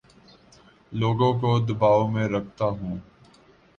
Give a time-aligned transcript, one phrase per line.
[0.91, 2.95] لوگوں کو دباو میں رکھتا ہوں